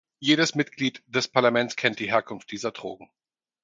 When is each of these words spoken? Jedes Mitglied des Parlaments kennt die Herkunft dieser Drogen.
Jedes 0.19 0.55
Mitglied 0.55 1.03
des 1.05 1.27
Parlaments 1.27 1.75
kennt 1.75 1.99
die 1.99 2.09
Herkunft 2.11 2.51
dieser 2.51 2.71
Drogen. 2.71 3.07